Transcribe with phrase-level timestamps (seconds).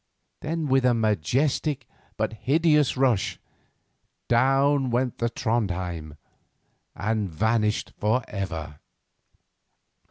[0.39, 1.85] Then, with a majestic,
[2.17, 3.37] but hideous rush,
[4.27, 6.17] down went the Trondhjem
[6.95, 8.79] and vanished for ever.